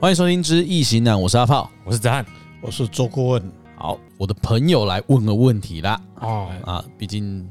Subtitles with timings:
[0.00, 2.24] 欢迎收听之易行难，我是阿炮，我是子翰，
[2.62, 3.52] 我是周顾问。
[3.76, 6.00] 好，我的朋友来问个问题啦。
[6.20, 7.46] 哦啊，毕竟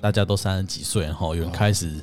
[0.00, 2.00] 大家都三十几岁，然后有人开始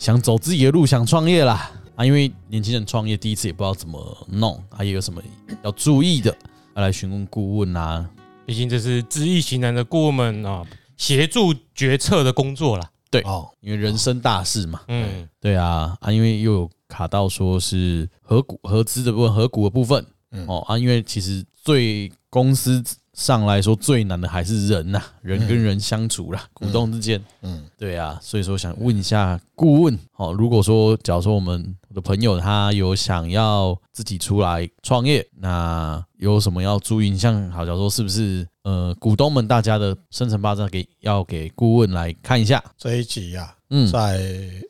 [0.00, 1.70] 想走自己的路，想创业啦。
[1.94, 5.22] 啊，因为年轻人创业第一次也不知道怎么弄，啊，也有什么
[5.62, 6.36] 要注意的，
[6.74, 8.04] 要来询问顾问啊。
[8.44, 12.90] 毕竟这是知易行难的顾问们啊，协助决策的工作啦。
[13.12, 14.80] 对哦，因为人生大事嘛。
[14.88, 16.70] 嗯，对啊啊，因为又有。
[16.88, 20.04] 卡到说是合股合资的部分，合股的部分，
[20.46, 37.16] 哦啊，因为其实最公司上来说最难的还是人呐，人跟人相处啦，股东之间，嗯，对啊，所以说想问一下顾问，哦，如果说假如说我们的朋友他有想要自己出来创业，那有什么要注意？
[37.16, 43.54] 像好，假如说是不是呃股东们大家的生辰八字给要给顾问来看一下这一集呀？
[43.70, 44.22] 嗯，在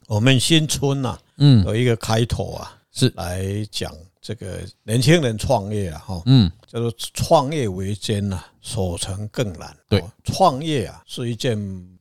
[0.06, 1.16] 我们新村呐。
[1.38, 9.74] 嗯，有一个开头啊，是来讲这个年轻人创业啊，哈，嗯，叫做创业维艰呐，守成更难。
[9.88, 11.56] 对，创业啊是一件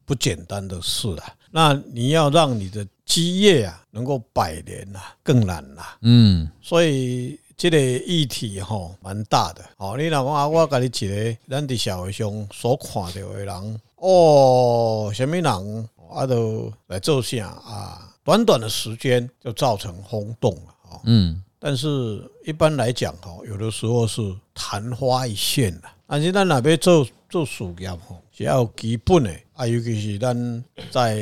[0.05, 1.33] 不简单的事啊。
[1.49, 5.83] 那你要让你的基业啊能够百年呐，更难呐。
[6.01, 9.63] 嗯，所以这个议题哈蛮大的。
[9.77, 18.13] 哦，你老公啊，我跟你讲个，咱在社会上所看到的人，哦，什么人啊都来做啥啊？
[18.27, 20.99] 短短的时间就造成轰动了啊！
[21.05, 24.21] 嗯，但是一般来讲哈，有的时候是
[24.53, 25.87] 昙花一现的。
[26.05, 31.17] 但是咱那边做做事业哈，是要基本的啊，尤其是咱在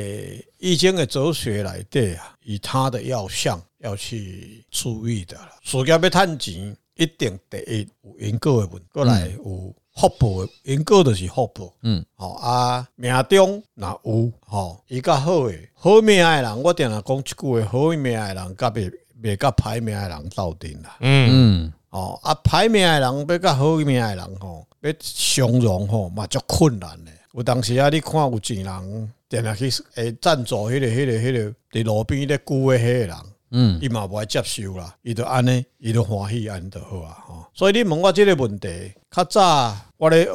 [0.58, 5.50] 易经的哲学来对啊，以他的要项要去注意的了。
[5.62, 9.72] 事业要赚钱，一定第一有因果的问，过来有。
[9.96, 11.72] 福报，因果就是福报。
[11.82, 18.92] 嗯，好啊，命中那有吼，伊较好诶，好命诶人，我定定讲一句话，好命诶人，甲袂
[19.22, 20.96] 袂甲歹命诶人斗阵啦。
[21.00, 27.12] 嗯嗯，哦啊，歹命诶人要甲好命诶人吼，要相容吼，嘛足困难诶。
[27.32, 33.16] 有当时啊，你看有钱人，定定去诶赞助迄个、迄个、迄个伫路边咧雇诶迄个人。
[33.58, 37.16] 嗯，伊嘛无爱接受啦，伊就安尼，伊就欢喜安就好啊。
[37.26, 40.30] 吼，所以你问我即个问题，较早我咧学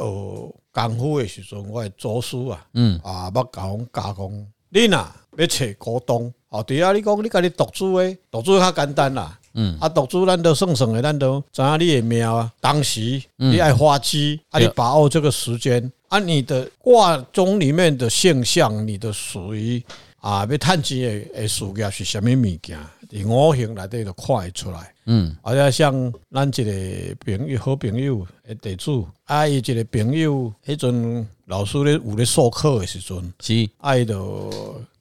[0.72, 3.00] 功夫的时阵，我的祖师啊，嗯。
[3.04, 19.80] 啊，捌甲阮教讲，你呐要找股东，哦，对啊，你讲你家己独资诶，独资较简单啦，嗯，啊，独资咱都算算诶，咱都知影你的命啊，当时你爱花机，啊，你把握这个时间，啊，你的卦中里面的现象，你的属于
[20.20, 22.78] 啊，要趁钱诶诶事业是啥物物件？
[23.12, 34.50] 伫五行内底就看会出来，嗯，而且像咱一个朋友好朋友的地主，啊，伊一个朋友，迄阵老师咧有咧授课的时阵，是，啊，伊就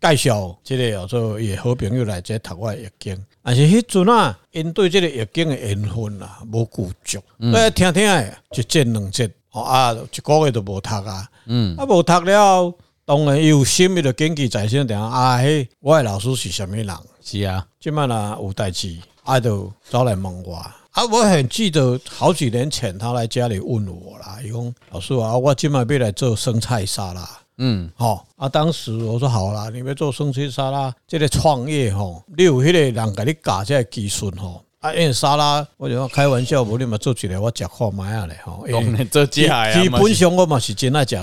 [0.01, 7.17] 介绍即个叫做伊诶好朋友来这读我易经，但是迄阵啊，因对即个易经的缘分啊，无够足，
[7.53, 12.73] 诶，听听诶，一节两节，哦啊，一个月都无读啊，嗯，啊，无读了，
[13.03, 16.87] 当然有心伊就谨记在心，定啊，迄我诶老师是啥物人？
[17.23, 20.55] 是啊，今麦啦有代志，爱就找来问我。
[20.55, 27.27] 啊，我很记得好几年前他来家里问我啦，伊讲老师啊，我今麦要来做生菜沙拉。
[27.57, 34.63] 嗯，好啊，当时我说好啦，你要做生菜沙拉，这个创业吼，你有迄个人给你教这个技术吼。
[34.81, 38.65] 啊，因为沙拉，我就开玩笑，无你嘛做起来，我食看买下咧吼。
[39.11, 41.15] 做起来基本上我嘛是真爱食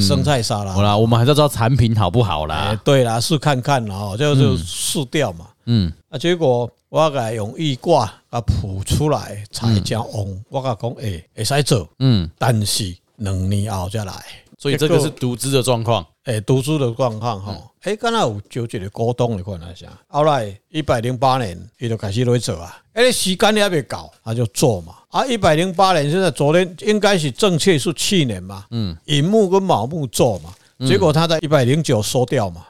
[0.00, 0.72] 生菜沙拉。
[0.72, 2.80] 好啦，我们还是要知道产品好不好啦。
[2.84, 5.48] 对啦，试看看啦，吼，就就试掉嘛。
[5.66, 11.88] 嗯，啊，结果我甲用易卦啊卜出来才叫旺，我甲讲诶，会使做。
[11.98, 14.14] 嗯，但是两年后再来，
[14.56, 16.06] 所以这个是独资的状况。
[16.26, 17.70] 诶，独资的状况吼。
[17.82, 19.86] 诶，刚才有就这个股东的看哪下？
[20.06, 22.76] 后来一百零八年，伊就开始来做啊。
[23.00, 24.94] 诶，时间你还没搞，他就做嘛。
[25.08, 28.64] 啊，一百零八年，现在昨天应该是正确是去年嘛。
[28.70, 30.52] 嗯，寅木跟卯木做嘛，
[30.86, 32.64] 结果他在一百零九收掉嘛。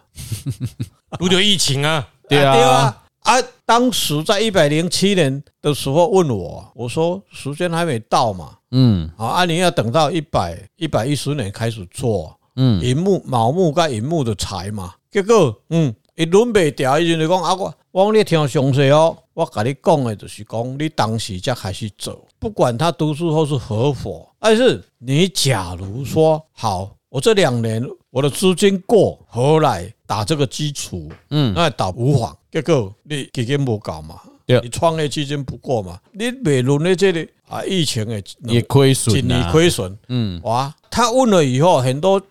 [1.19, 2.09] 不就疫情啊？
[2.29, 3.03] 对啊，对啊。
[3.25, 3.37] 啊，
[3.67, 8.53] 当时在一百零七年的时候问我，我说时间还没到嘛。
[8.71, 12.35] 嗯，啊，你要等到一百一百一十年开始做。
[12.56, 14.94] 嗯，寅木卯木甲寅木的财嘛。
[15.11, 32.37] 结果，嗯，一轮袂掉，伊就讲啊，我我你听详细哦，我跟你讲的就是讲，你当时才开始做，不管他读书或是合伙，但是你假如说好，我这两年我的资金过何来打这个基础，嗯，那打无妨。
[32.53, 42.23] 结果你基金无搞嘛，对，你创业基金不过嘛，你每轮的这里啊，疫情的也亏损，你亏损，嗯，哇，他问了以后很多。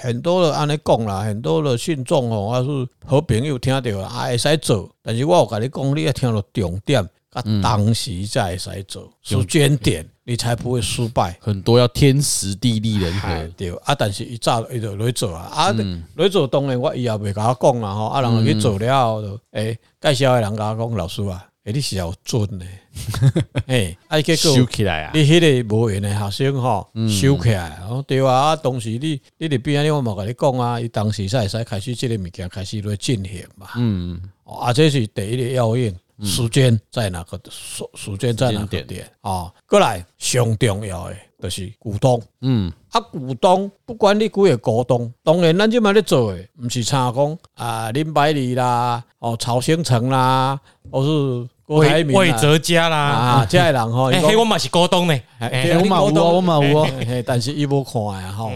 [0.00, 7.02] 很多的安尼讲啦，很多的信众吼，还是好朋友听到啊，会使做，但是我有甲你讲，你要听到重点，
[7.32, 11.36] 啊当时才会使做时间点，你才不会失败。
[11.40, 13.94] 很多要天时地利人和，对啊。
[13.94, 15.74] 但是一早伊就来做啊，啊，
[16.16, 21.44] 来做当然我以后袂甲我讲啦吼，啊，人去做了后，诶，介绍的人甲我讲老师啊。
[21.64, 22.66] 诶，你是要准的，
[23.68, 25.12] 诶，啊，结果收起来啊！
[25.14, 39.10] 你迄个无缘的学生吼，收起来，哦，对啊，啊，当时你你伫边啊，我冇甲你讲啊，伊当时才会使开始即个物件开始来进行嘛，嗯，啊，这是第一个要应，时间在哪个时时间在哪个点。
[39.22, 39.50] 啊？
[39.66, 51.48] 过来上重要的就是股东，嗯，啊，股东不管你几个股东，当然咱即马咧做诶，毋是差讲啊林百里啦，哦曹兴成啦，或是。
[51.66, 56.86] 魏魏哲家啦，啊，这人吼， 嘿，我嘛是股东呢，我嘛有，我嘛有，
[57.24, 58.52] 但是伊无看呀，吼，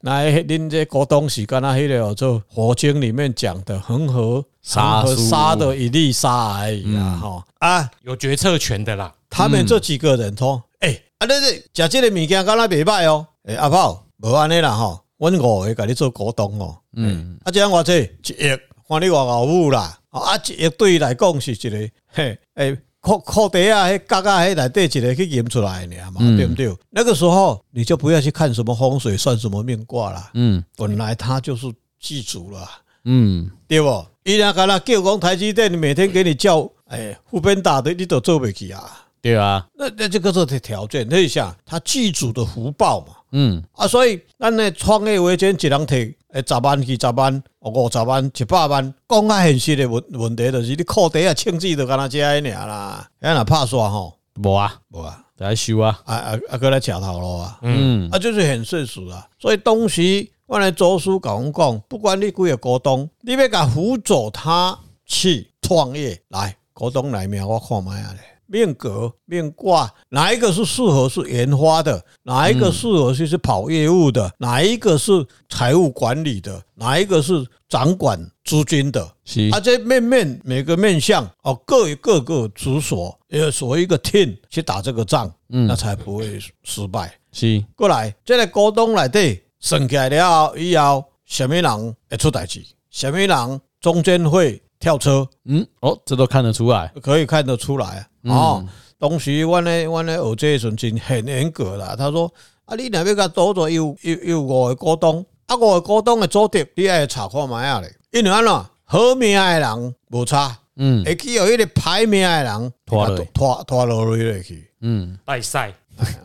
[0.00, 7.42] 那恁这股东是干那迄个叫做佛经里面讲的恒河沙沙的一粒沙而已啊，吼。
[7.58, 9.12] 啊，有决策权的啦。
[9.30, 21.90] 他们这几个人说，诶，啊，对对，食这个物件干那袂歹哦，诶，阿炮无安尼啦，吼，阮五个甲你做股东哦，嗯，啊，这样我这一亿，看你偌啦，啊，一亿对伊来讲是一个。
[22.06, 26.72] 嘿，诶，裤裤底啊，迄角啊，迄内底一个去验出来的嘛，对不对？
[26.90, 30.30] 那个时候你就不要去看什么风水，算什么命卦了。
[30.34, 31.66] 嗯，本来他就是
[31.98, 32.68] 祭祖了。
[33.04, 34.06] 嗯，对不？
[34.24, 39.06] 伊那个那叫讲台积电，每天给你叫，诶，副边打的，你都做不起啊。
[39.20, 43.14] 对啊，那那这个是条件，你想他祭祖的福报嘛。
[43.32, 59.28] 嗯啊，所以咱呢创业维艰，一人提诶十万、二十万、五十万、一百万，讲较现实的问问题，就是你裤底啊，清子都干那这样尔啦，遐若拍煞吼，无啊，无啊，来修啊，啊啊啊，过来吃头路啊，嗯，啊就是很现实啊。
[59.38, 68.31] 所以当时我来做书甲阮讲，不管你几个股东，你要甲辅佐他去创业，来股东来面我看卖啊咧。
[68.46, 72.04] 命格、命卦，哪一个是适合是研发的？
[72.24, 74.32] 哪一个适合就是跑业务的？
[74.38, 76.62] 哪一个是财务管理的？
[76.74, 79.10] 哪一个是掌管资金的？
[79.24, 87.12] 是，而且面面每个面向哦，各有各个职所，呃，所谓一个 team 去打这个仗，嗯，那才不会失败。
[87.32, 92.62] 是，过来，这个股东来对，升起来了以后，什么人会出代志？
[92.90, 95.24] 什么人中间会跳车？
[95.44, 98.04] 嗯，哦，这都看得出来，可以看得出来。
[98.24, 98.66] 哦，
[98.98, 101.94] 当时阮咧阮咧学这时阵真很严格啦。
[101.96, 102.28] 他说：
[102.64, 107.94] 啊，你若要甲组做有有有五个股东，啊五个股东的组织，你爱查看觅啊咧。
[108.10, 108.52] 因为安怎
[108.84, 115.72] 好命的人无差，嗯，会去有迄个歹命的人拖拖拖落落去，嗯，拜赛，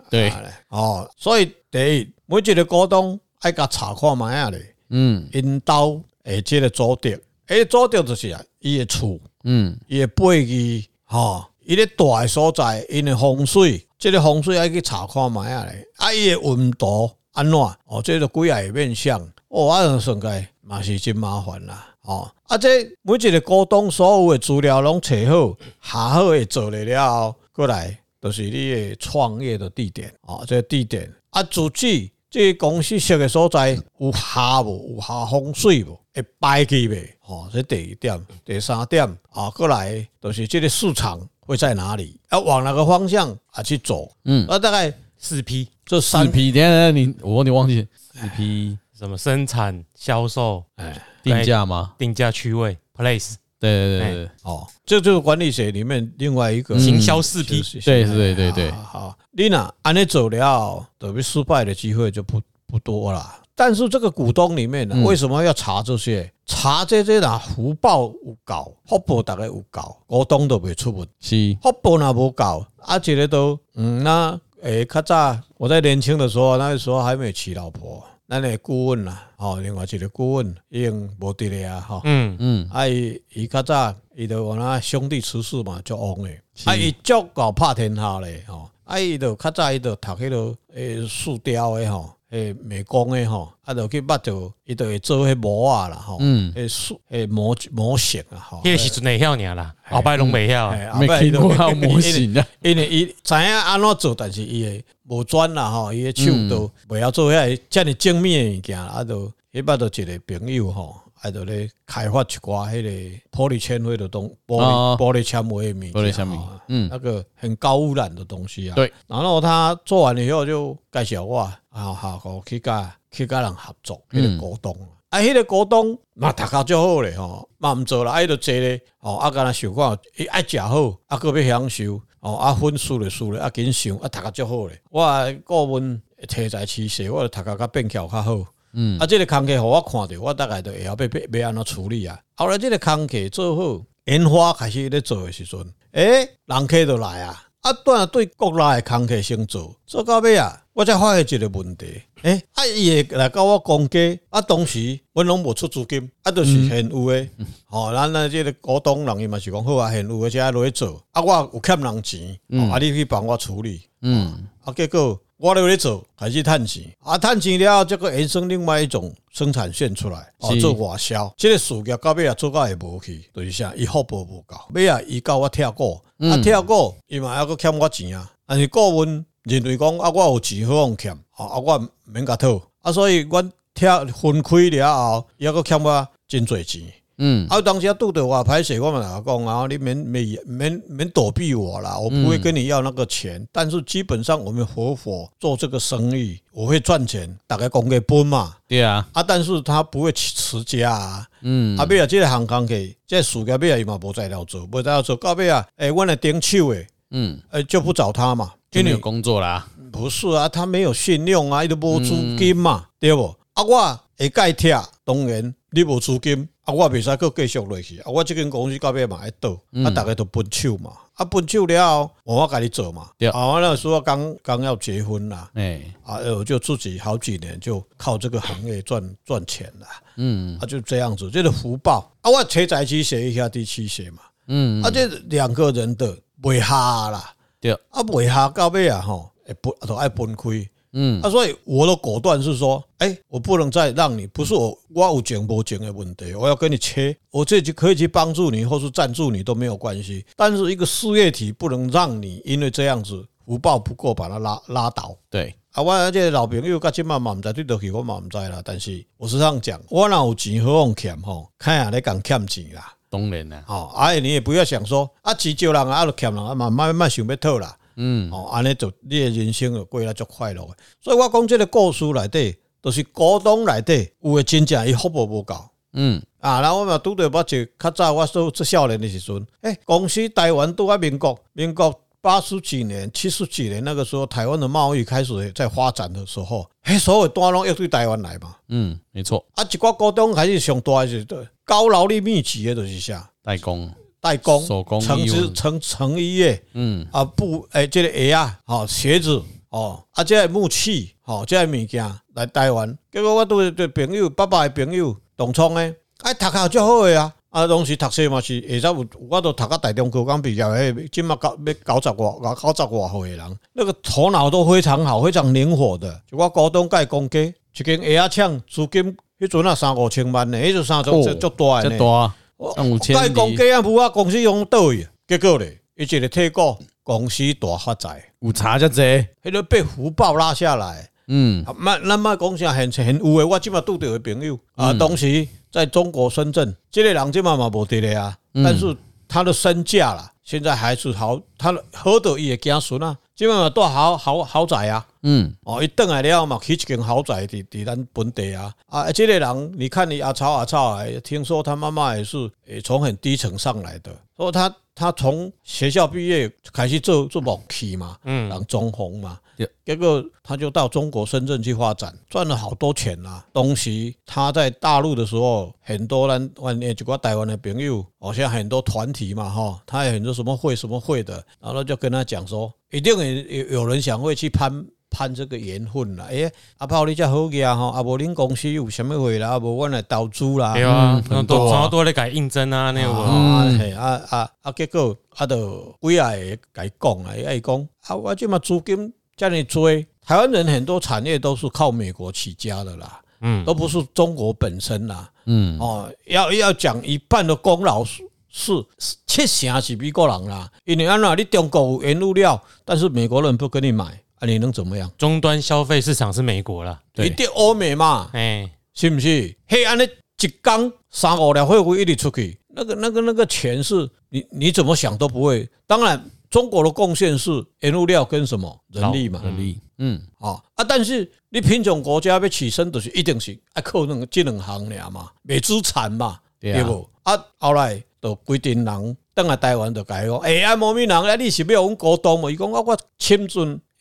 [0.10, 0.34] 对，
[0.70, 11.46] 哦，所以第一每一个股东爱甲查看觅啊咧，嗯，因兜诶即个组织，诶组织就是啊，伊诶厝，嗯，伊诶背景，吼。
[11.66, 15.86] 伊咧大诶所在，因诶风水，即个风水爱去查看觅下咧。
[15.98, 17.54] 啊，伊诶温度安怎？
[17.54, 21.94] 哦，即个几个面相，哦，啊，算个嘛是真麻烦啦。
[22.04, 30.14] 哦，啊，这每一个股东所有诶资料拢找好，下好诶做了了后，过来都是你诶创业的地点。
[30.22, 34.96] 哦，这个地点啊，自己这个公司设的所在有下无？
[34.96, 36.00] 有下风水无？
[36.14, 37.18] 会摆去未？
[37.26, 41.28] 哦，这第一点，第三点啊，过来就是这个市场。
[41.48, 42.20] 会在哪里？
[42.30, 44.12] 要往哪个方向啊去走？
[44.26, 46.52] 嗯，那大概四批这三批。
[46.52, 49.18] 等下，你我你忘记四批什么？
[49.18, 51.94] 生产、销售、哎，定价吗？
[51.98, 53.36] 定价区位，place。
[53.60, 57.62] 对对对对，哦，这就是管理学里面另外一个行销四 P。
[57.82, 63.26] 对对对对，好，你那按你走了，等于失败的机会就不不多了。
[63.56, 66.32] 但是这个股东里面呢，为什么要查这些？
[66.46, 71.58] 查这些呐，福报有够，福报大概有够，股东都袂出问题。
[71.60, 82.36] 是福报那无够，啊，这个都嗯，那诶，较早我在年轻的时候，那个时候还没娶老婆，那个顾问啦，吼，另外一个顾问已经无伫咧啊，吼，嗯。
[82.40, 92.17] 嗯，啊伊伊较早伊就我那兄弟出世嘛，足旺诶，啊伊足够拍天下咧，吼，啊伊就较早伊就读迄个诶树雕诶吼。
[92.32, 110.96] 诶，美工诶吼，啊，就去捌着，伊就会做迄模啊啦吼，嗯，诶塑诶模模型啊吼，迄个时阵会晓尔啦，后摆拢袂晓，没听过有 模型啊，因为伊知影安怎做，但是伊诶无转啦吼，伊诶手都袂晓做遐遮尔精密诶物件，啊，就迄捌着一个朋友吼。
[111.20, 112.90] 还在咧开发一寡迄个
[113.32, 118.76] 玻璃纤维的东玻璃玻璃纤维米，玻璃纤维，嗯，那个很高污染的东西啊。
[118.76, 124.78] 对，然后他做完了以后就介绍我，啊好，我去甲去甲人合作，迄个股东，
[125.10, 138.38] 啊，迄个股东嘛，读较足好咧吼，嘛毋做啦，啊，伊着坐咧，吼，啊，敢若想看，伊爱食好，啊，阁要享受，哦，啊，分输咧输咧，啊，紧想，啊，读较足好咧，我顾问题材趋势，我着读甲较变巧较好，
[138.74, 142.20] 嗯，啊，即个空客互我看着，我大概着会晓要要安怎处理啊。
[142.36, 147.44] 后来即个空客做好，烟花开始咧做的时阵，诶、人客着来啊。
[147.62, 157.30] 啊，当然对国内的空客先做，做到尾啊，我才发现一个问题，诶、欸，啊，伊会来甲我讲价，啊，当时阮拢无出资金，啊，都是现有诶，
[157.66, 162.40] 吼、嗯，咱那这个股东人伊嘛是讲好啊，现有诶，才落去做，啊，我有欠人钱，
[162.72, 165.20] 啊，你去帮我处理，嗯，啊，结果。
[165.40, 171.32] 我落咧做，开始趁钱，啊，趁钱了后，这个衍生另外一种生产线出来，哦，做外销。
[171.38, 178.32] 这个事业到尾啊，做到会无去，就是啥，伊福报无够，尾啊，伊教我跳过，啊，跳过，伊嘛还佫欠我钱啊。
[178.48, 183.42] 但是顾问认为讲，啊，我有钱好用欠，啊，我毋免甲讨，啊，所以我
[183.74, 186.82] 拆分开了后，伊还阁欠我真侪钱。
[187.20, 193.42] 嗯，啊，当时拄着我歹势，我嘛甲讲啊，你免免免免躲避我啦，我不会跟你要那个钱。
[193.42, 198.56] 嗯、但是基本上我们合伙做这个生意，我会赚钱，大概讲个本嘛。
[198.68, 201.28] 对啊，啊，但是他不会持家啊。
[201.42, 202.74] 嗯，啊，尾啊，即个行工课，
[203.08, 209.68] 这事业尾啊，伊嘛无在了做，无在了做，到尾啊，诶，我来顶手诶，嗯，诶，就不找他嘛，就没有工作啦。
[209.98, 213.36] 不是啊，他没有信用啊，伊都无资金嘛，对不？
[213.54, 216.48] 啊，我会盖贴，当然你无资金。
[216.64, 218.12] 啊，我袂使阁继续落去啊！
[218.12, 219.52] 我即间公司到尾嘛会倒，
[219.86, 223.10] 啊，大家都分手嘛，啊，分手了后，我甲你做嘛。
[223.32, 229.88] 啊，我那时候刚刚要结婚啦，哎，啊，我就自己好几年就靠这个行业赚赚钱了。
[230.18, 234.20] 嗯，啊，就这样子，这个福报啊，我车载机写一下第七写嘛。
[234.48, 236.76] 嗯，啊，这两个人的袂合
[237.12, 240.70] 啦，对，啊，袂合到尾啊，吼，会分都爱分开。
[240.94, 250.26] 嗯，啊，所以我的果断是说，哎，我不能再让你，不是我我有钱无钱的问题，我要跟你切，我这就可以去帮助你，或是赞助你都没有关系。
[250.36, 255.16] 但是一个事业体不能让你因为这样子福报不够把它拉拉倒。
[255.30, 258.62] 对，啊，我这老朋友甲今嘛嘛唔知对得起我嘛唔知啦。
[258.64, 267.78] 但是我是这样讲，我若有钱好用欠吼，看下你讲欠钱啦，当然啦，哦，哎，你也不要想说啊，钱借人啊，都欠人啊，慢慢慢想要讨啦。
[267.98, 270.66] 嗯，哦，安尼就你的人生就过得足快乐。
[271.02, 275.56] 所以我讲这个故事内底，都是股东内底有诶真正伊服务无够。
[275.94, 288.56] 嗯，啊，然后我嘛拄着捌就较早我做做少年的时阵，诶，公司台湾拄啊民国民国八十几年、七十几年那个时候，台湾的贸易开始在发展的时候，诶，所有单拢要对台湾来嘛。
[288.68, 289.44] 嗯，没错。
[289.56, 291.26] 啊，一寡股东还是上大诶是
[291.66, 293.90] 高劳力密集诶，都是啥代工。
[294.20, 294.66] 代工、
[295.02, 302.98] 成织、成成衣业，嗯啊布，诶，这个鞋啊，好鞋子，哦啊，这个木器，好这个物件来台湾。
[303.12, 305.94] 结果我对对朋友，爸爸的朋友，同窗诶，
[306.24, 316.22] 哎，读较足好诶啊，啊，当时读册嘛是，下昼有，我都读到大中高刚毕业诶，今嘛九要九十外，九十外岁诶人，那个头脑都非常好，非常灵活的。
[316.30, 322.34] 就我高中甲伊讲价，一间鞋啊厂资金，迄阵啊三五千万呢，迄阵三种足足大呢。
[322.58, 329.02] 我讲价啊，不啊，公司用倒去，结果咧，伊一个退股，公司大发财，有差遮济，
[329.44, 331.10] 迄个被福报拉下来。
[331.28, 338.96] 嗯，那那么讲啥很很有诶，我即马拄着诶朋友啊，当时在中国深圳，这个人即马嘛无伫咧啊，但是
[339.28, 345.06] 他的身价啦，现在还是好，他好多伊诶子孙啊，即马嘛住豪豪豪宅啊。
[345.24, 359.40] 嗯，哦，伊转来了嘛，起一间豪宅伫伫咱本地啊，啊，这个人，你看你阿超阿超啊，听说他妈妈也是诶从很低层上来的，说他他从学校毕业开始做做木器嘛，嗯，然后中红嘛。
[359.84, 363.44] 结果他就到中国深圳去发展，赚了好多钱啊。
[363.52, 376.26] 东西他在大陆的时候，很多人万年就个台湾的朋友，好像很多团体嘛，哈，他有很多什么会什么会的，然后就跟他讲说，一定有有人想会去攀攀这个缘分啦。
[376.30, 379.50] 哎，阿炮你这好个哈，阿无恁公司有什么会啦？
[379.50, 383.66] 阿无我来投资啦，对啊，很多很多来改应征啊，那个啊
[383.98, 386.32] 啊啊啊，结果阿都几啊
[386.72, 389.14] 改讲啊，爱讲啊，我这么资金。
[389.38, 398.84] 叫你追台湾人，很多产业都是靠美国起家的啦，嗯，都不是中国本身啦，嗯，哦，要要讲一半的功劳是是
[399.28, 405.12] 七成是美国人啦，因为安那你中国有原物料，但是美国人不跟你买，啊，你能怎么样？
[405.18, 409.56] 终端消费市场是美国啦，一定欧美嘛，哎，是不是？
[409.68, 410.04] 嘿，安尼
[410.42, 412.60] 一缸三五两会不会一直出去？
[412.70, 416.24] 那个那个那个钱是你你怎么想都不会，当然。
[416.50, 417.52] 中国的贡献是
[417.82, 419.42] 原物料跟什么人力嘛？
[419.44, 420.84] 人力，嗯，啊啊！
[420.88, 427.06] 但是你贫穷国家要起身，就是一定是爱靠那个这两行俩嘛，美资产嘛，对不？
[427.24, 432.50] 啊，后来就规定人等下台湾就改哦，哎，啊，某名人啊，你是要我股东嘛？
[432.50, 433.46] 伊讲我我签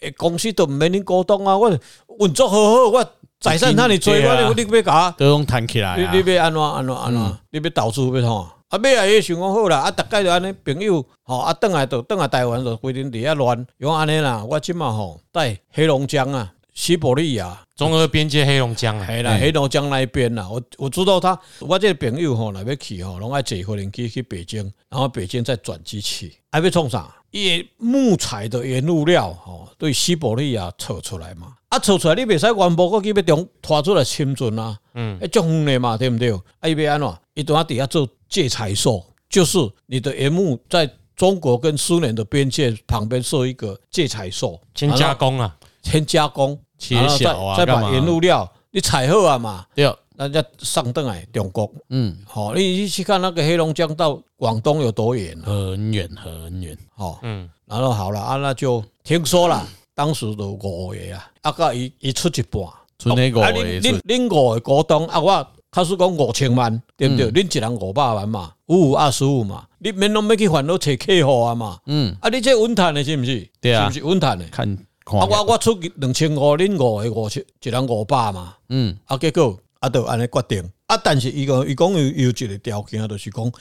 [0.00, 3.05] 证公司都毋免恁股东啊，我运作好好，我
[3.41, 8.50] 财产那里做，我你你要甲，都拢谈起来，你你要安怎安怎安怎，你要投资要创。
[8.69, 14.45] 啊，尾啊伊想讲好啦，啊，大概就安尼朋友，吼，啊，转来就转来台湾就规定伫遐乱，用安尼啦。
[14.45, 20.47] 我即满吼在黑龙江啊，西伯利亚，中俄边界黑龙江啊，系啦，黑龙江那一边啦。
[20.49, 27.12] 我我知道他，我这个朋友吼，若要去吼，拢爱坐飞机去去北京，然后北京再转机去，还要创啥？
[27.30, 36.30] 伊木材的原物料吼，对西伯利亚扯出来嘛，啊，扯出来你袂使原部过去要中拖出来深圳啊，嗯，一种的嘛，对不对？
[36.61, 37.18] 啊，伊要安怎？
[37.35, 38.09] 伊都要底下做。
[38.28, 39.56] 借财所就是
[39.87, 55.37] 你的原木在中国跟苏联的边界旁边设一个借财所，先加工啊，先加工切小啊，再把原物料你采好啊嘛，对，那再上登来中国，嗯，好，你你去看那个黑龙江到广东有多远？
[55.42, 62.62] 很远很远，好，嗯，然后好了啊，那就听说了，当时都五个啊，啊个一一出一半，
[62.99, 65.47] 出那个，你你你五个股东啊我。
[65.68, 67.30] 他是讲五千万，对不对？
[67.30, 71.78] 恁一人五百万嘛，五五二十五嘛，你免拢要去烦恼找客户啊嘛。
[71.85, 73.47] 嗯，啊，你这稳赚的是不是？
[73.61, 74.47] 对啊，是不是稳赚的？
[74.47, 74.66] 看，
[75.07, 78.57] 啊，我我出两千五，恁五个五千，一人五百嘛。
[78.71, 80.69] 嗯，啊，结果啊，就安尼决定。
[80.89, 83.53] 啊，但是伊讲伊讲有有一个条件，就是讲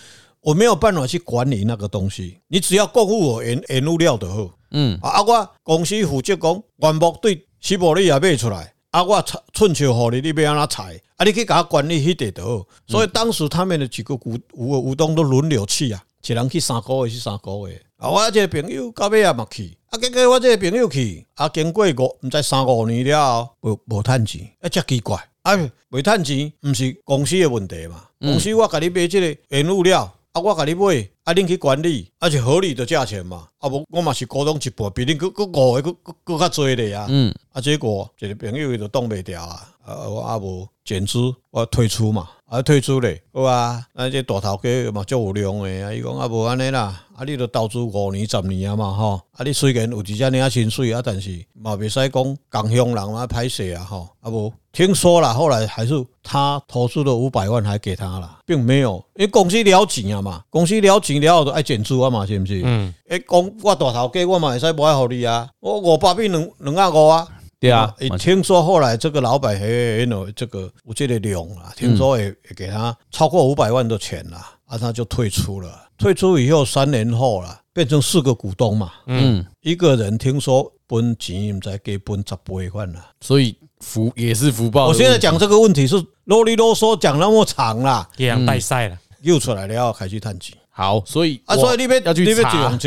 [0.41, 4.49] 我没有办法去管理那个东西，你只要供付我原原物料就好。
[4.71, 8.73] 嗯，啊，我公司负责讲原木对西伯利亚卖出来。
[8.89, 9.23] 啊，我
[9.53, 10.99] 寸草互你，你要安怎采？
[11.17, 12.65] 啊，你去甲我管理迄块好。
[12.87, 17.79] 所以当时他们的几个股五个股东都轮流去啊，一人去三个月，去三个月。
[17.97, 19.77] 啊，我这个朋友到尾也嘛去。
[19.95, 25.17] 啊，结果我这个朋友去，啊，经过五毋知三五年了，无无趁钱，啊，真奇怪。
[25.43, 25.57] 啊，
[25.91, 28.03] 未趁钱，毋是公司的问题嘛？
[28.19, 30.11] 公司我甲你买这个原物料。
[30.33, 33.47] 啊，我甲你买，啊，恁去管理，啊，是合理的价钱嘛。
[33.59, 37.05] 啊，无我嘛是股东一半，比恁搁搁五个搁搁搁较侪咧啊。
[37.07, 42.27] 嗯，啊，结果一个朋友伊就挡袂牢啊，啊，我啊无减资，我退出嘛。
[42.47, 62.61] 啊，退出咧，好啊，那，这大头家嘛足有量诶啊，伊讲啊无安尼啦，啊，你都投资五年十年啊嘛，吼，啊，你虽然有一只领薪水啊，但是嘛袂使讲共乡人嘛歹势啊，吼，啊无听说啦，后来还是他投资了五百万还给他了，并没有，因为公司了钱啊嘛，公司了钱了后就爱减资啊嘛，是毋是？
[62.63, 67.27] 嗯，诶，讲我大头家我嘛会使买互你啊，我五百变两两啊五啊。
[67.59, 75.83] 对啊，听说后来这个老板很有这个我记得两啊，听说也也给他超过五百万的钱了，啊，他就退出了。
[75.97, 78.91] 退出以后三年后了，变成四个股东嘛。
[79.07, 84.87] 嗯，一个人听说分钱在给分十八万了，所以福也是福报。
[84.87, 90.57] 我现在讲这个问题是啰里啰嗦讲那么长了，这样带晒了，又出来了要开始探钱。
[90.69, 92.77] 好，所以啊，所以你边要去查，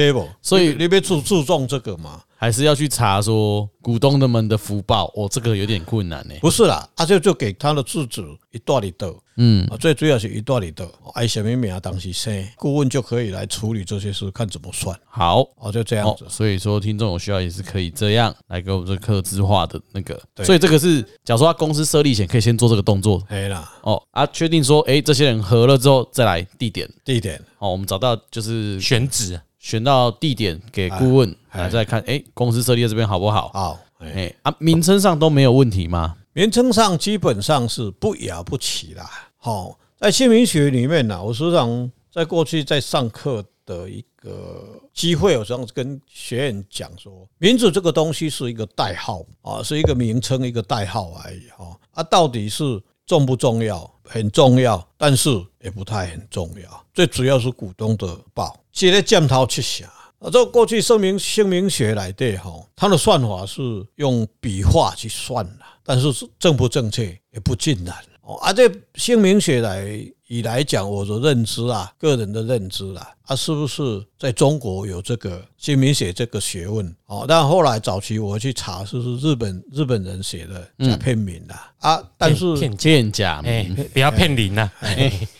[0.42, 2.20] 所以你边注注重这个嘛。
[2.40, 6.34] 还是要去查说股东们的福报哦，这个有点困难呢。
[6.40, 11.80] 不是啦，他就就给他的自主一段里的，嗯，最主要是一段里的，哎，什么名啊？
[11.80, 14.96] 当时生顾问就可以来处理这些事，看怎么算。
[15.08, 16.26] 好，哦，就这样子。
[16.28, 20.20] 所以说，听众有需要也是可以这样来给我们这个客制化的那个。
[20.44, 23.18] 所以这个是，假如说他公司设立前可以先做这个动作。
[23.28, 23.68] 可以啦。
[23.82, 27.42] 哦啊，确定说，哎，这些人合了之后再来地点，地点。
[27.58, 29.40] 哦，我们找到就是选址。
[29.68, 33.50] 选到地点给顾问来再看，哎，公司设立在这边好不好？
[33.52, 36.16] 好，哎啊，名称上都没有问题吗？
[36.32, 39.10] 名称上基本上是不了不起啦。
[39.36, 51.42] 好，在姓名学里面呢，我时常在过去在上课的一个机会，我常跟学员讲说，名字这个东西是一个代号啊，是一个名称，一个代号而已。
[51.54, 53.90] 哈，啊，到底是重不重要？
[54.04, 55.30] 很重要，但是
[55.62, 56.86] 也不太很重要。
[56.92, 58.54] 最主要是股东的报。
[58.70, 63.62] 写在箭头去想啊，这过去声明姓名学来的哈，它的算法是
[63.96, 67.96] 用笔画去算的，但是正不正确也不尽然
[68.28, 68.36] 哦。
[68.36, 76.94] 啊，这姓名学来以来讲，我的认知啊，个人的认知啊，啊，是不是在中国有这个姓名学这个学问？
[77.06, 84.70] 哦，但后来早期我去查，是是日本日本人写的假片名的啊，但是片假名，不要骗人呐。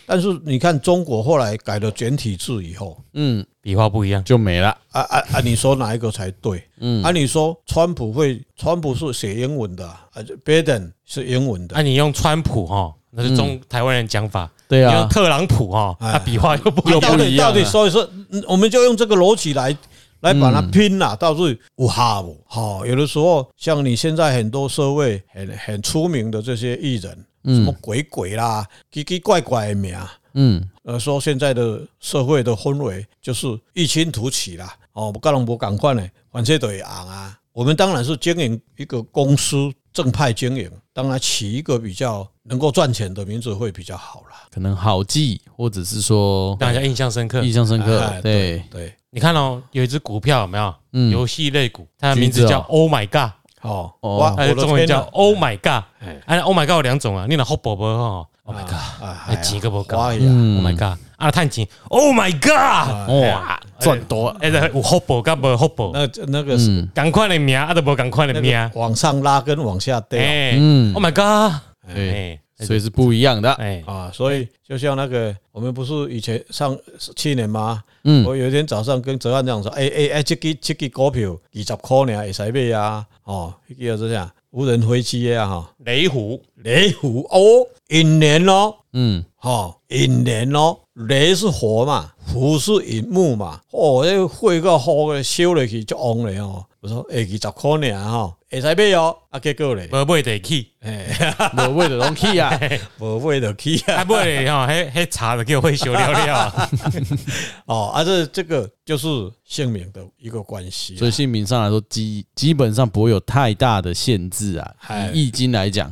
[0.07, 4.69] 但是你看中国后来改了简体字以后，嗯，笔画不一样就没了。
[4.91, 5.39] 啊啊啊！
[5.43, 6.63] 你说哪一个才对？
[6.79, 9.99] 嗯，啊，你说川普会，川普是写英文的，啊
[10.45, 11.75] ，，Biden 是英文的。
[11.75, 14.49] 啊，你用川普哈，那是中台湾人讲法。
[14.67, 17.49] 对啊，用特朗普哈，他笔画又不又不一样。
[17.49, 18.07] 到底所以说，
[18.47, 19.75] 我们就用这个逻辑来
[20.21, 22.37] 来把它拼了，到底有效不？
[22.45, 29.97] 好，有的时候像你现在很多社会很很出名的这些艺人，什么鬼鬼啦、奇奇怪怪的名，
[30.33, 34.75] 嗯，呃，说现在的社会的氛围就是异军突起啦。
[34.93, 37.37] 哦，不，各人不赶快呢，反正都会红啊。
[37.51, 44.47] 我们当然是经营一个公司，正派经营，当然起一个比较能够赚钱的名字会比较好啦。
[44.51, 48.13] 可能好记，或者是说让人家印象深刻，印象深刻。
[48.21, 50.73] 对对，你看哦，有一只股票有没有？
[50.93, 53.31] 嗯，游戏类股，它的名字叫 Oh My God。
[53.61, 55.83] 哦，哇，它的中文叫 Oh My God。
[56.25, 58.29] 哎，Oh My God 有两种啊，你那好宝宝哈。
[58.49, 59.03] Oh my god！
[59.27, 60.97] 哎，钱个不够？Oh my god！
[61.17, 63.07] 啊，探钱！Oh my god！
[63.21, 64.35] 哇，赚多！
[64.41, 65.91] 哎，有福报跟无福报？
[65.93, 70.19] 那那个是赶快的名，啊，都无赶快的名，往上拉跟往下掉。
[70.19, 71.61] 嗯，Oh my god！
[71.95, 73.51] 哎，所以是不一样的。
[73.53, 76.77] 哎啊，所以就像那个，我们不是以前上
[77.15, 77.83] 去年吗？
[78.03, 83.05] 嗯，我有一天早上跟泽安这样说：哎哎哎，这个这个股票二十块呢，会使买啊？
[83.23, 84.29] 哦，这个是这样。
[84.51, 96.65] 无人飞机啊，哈，雷虎，雷虎哦，引燃咯，嗯，哈，引燃咯，雷是火嘛，虎是引木嘛，哦，那火个火个烧了去就旺了哦。
[96.81, 101.07] 我说，哎，二十块呢，哈，会使买哦，啊，结果咧，无买得起，哎，
[101.57, 102.59] 无买得起啊，
[102.99, 106.69] 无买得起啊，啊，买哈，迄迄茶的叫会修了了，
[107.67, 109.07] 哦，啊，这这个就是
[109.43, 114.73] 姓名的一个关系，所以姓名上来说，基基本上不会有太大的限制啊。
[115.13, 115.91] 以易经来讲，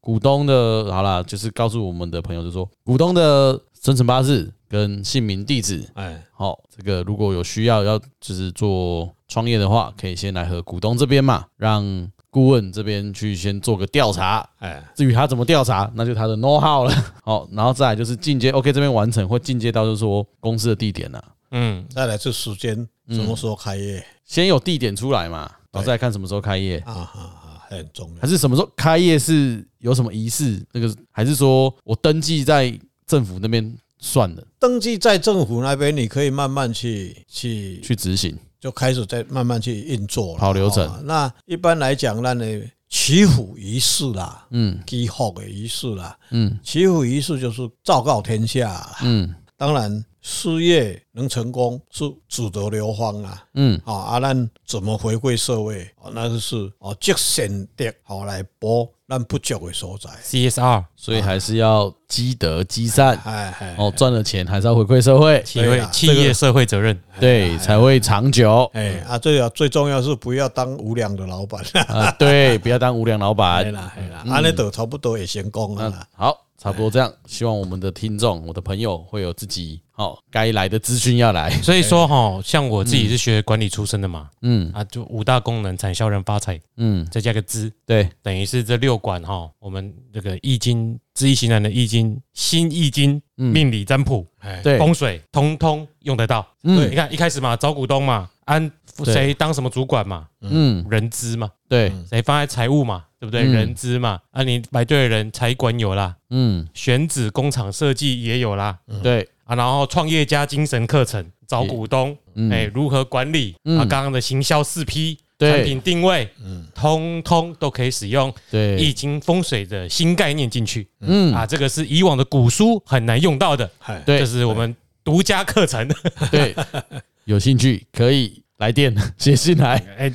[0.00, 9.14] 股东的，好啦，就是告诉我们的朋友，就说股东的生辰八字跟姓名地址，哎，好，这个如果有需要要就是做。
[9.28, 11.82] 创业的话，可以先来和股东这边嘛，让
[12.28, 14.46] 顾问这边去先做个调查。
[14.58, 16.94] 哎，至于他怎么调查，那就他的 know how 了。
[17.24, 21.24] 好，然后再来就是进阶，OK 这边完成或进阶到就是说公司的地点了。
[21.52, 22.76] 嗯，再来是时间，
[23.08, 24.04] 什么时候开业？
[24.26, 26.76] 先有地点出来嘛，然后再看什么时候开业。
[26.80, 28.20] 啊啊啊，很重要。
[28.20, 30.62] 还是什么时候开业是有什么仪式？
[30.72, 34.44] 那个还是说我登记在政府那边算了？
[34.58, 38.36] 登记在政府那边，你可以慢慢去去去执行。
[38.60, 41.02] 就开始在慢慢去运作了，跑流程。
[41.04, 42.44] 那一般来讲，那呢
[42.88, 55.82] 祈福仪式啦，嗯，祈福的仪式啦，嗯，祈福仪式就是昭告天下，嗯，当然事业能成功是祖德流芳啊，嗯，啊，阿兰怎么回馈社会？
[56.00, 58.88] 哦，那就是哦积善德，好来博。
[59.08, 68.70] 但不久的所在，CSR，所以还是要积德积善，哎哎，哦，赚了钱还是要回馈社会，企业企业社会责任，对，才会长久。
[68.72, 71.62] 哎啊，最要最重要是不要当无良的老板。
[71.88, 76.08] 啊，对，不要当无良老板， 对啦，对啦，安尼都差不多也成功了。
[76.16, 79.80] 好，差不多这样，希望我们的听众，我的朋友会有自己。
[79.90, 84.70] 好，该来的资讯要来，所以说哈，像我自己是学管理出身的嘛，嗯。
[84.72, 94.24] 啊，就五大功能产销人发财，嗯，再加个资，对，等于是这六管哈，我们这个易经知易行难的易经新易经命理占卜，
[94.62, 96.46] 对，风水通通用得到。
[96.62, 98.70] 嗯，你看一开始嘛，找股东嘛，按
[99.04, 103.42] 谁当什么主管嘛，嗯，人资嘛，对，谁放在财务嘛，对不对？
[103.42, 109.28] 人资嘛，啊，你买对的人，财管有啦，嗯，选址工厂设计也有啦，对。
[109.44, 112.16] 啊，然后创业家精神课程，找股东，
[112.48, 113.56] 哎，如何管理？
[113.64, 118.32] 啊，刚刚的行销四 P，产品定位，嗯，通通都可以使用。
[118.52, 123.68] 对，易经风水的新概念进去，嗯，啊，这个是以往的古书很难用到的，
[124.06, 125.88] 对，这是我们独家课程。
[126.30, 126.54] 对，
[127.24, 130.12] 有兴趣可以来电 写信来， 哎，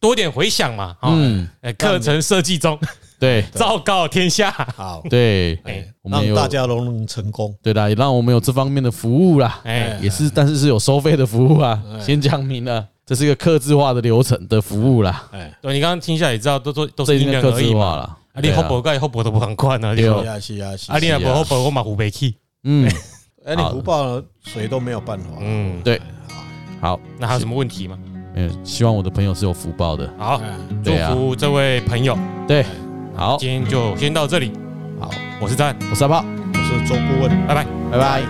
[0.00, 2.78] 多点回响嘛，嗯，哎，课程设计中。
[3.20, 5.60] 对，昭告天下，好，对，
[6.04, 22.88] 让大家都能成功，对的，也让我们有这方面的服务啦，哎，也是，但是是有收费的服务啊，先讲明了，这是一个客制化的流程的服务啦，哎，对，你刚刚听下来也知道，都都都是因人而异嘛，啊，你后博盖后博都不很快呢，对，啊是啊是，啊，你那不好博我马湖北去，嗯，
[23.44, 26.00] 哎，你不报谁都没有办法，嗯，对，
[26.80, 27.98] 好，那还有什么问题吗？
[28.34, 30.08] 嗯，希望我的朋友是有福报的。
[30.16, 30.40] 好，
[30.84, 32.16] 祝福这位朋友。
[32.46, 32.64] 对，
[33.16, 34.52] 好，今天就先到这里。
[35.00, 35.10] 好，
[35.40, 38.22] 我是张，我是阿炮，我是周顾问，拜拜，拜拜。